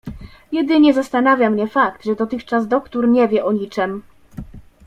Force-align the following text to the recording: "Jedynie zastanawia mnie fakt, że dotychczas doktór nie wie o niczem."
"Jedynie 0.51 0.93
zastanawia 0.93 1.49
mnie 1.49 1.67
fakt, 1.67 2.05
że 2.05 2.15
dotychczas 2.15 2.67
doktór 2.67 3.07
nie 3.09 3.27
wie 3.27 3.45
o 3.45 3.51
niczem." 3.51 4.03